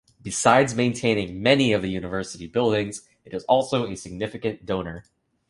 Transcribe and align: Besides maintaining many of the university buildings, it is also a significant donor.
Besides 0.23 0.73
maintaining 0.73 1.43
many 1.43 1.73
of 1.73 1.83
the 1.83 1.87
university 1.87 2.47
buildings, 2.47 3.07
it 3.23 3.35
is 3.35 3.43
also 3.43 3.85
a 3.85 3.95
significant 3.95 4.65
donor. 4.65 5.03